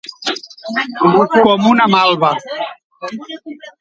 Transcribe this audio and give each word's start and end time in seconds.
Com 1.43 1.67
una 1.73 1.89
malva. 1.97 2.33